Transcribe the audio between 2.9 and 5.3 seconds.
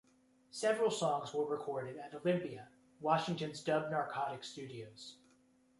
Washington's Dub Narcotic Studios.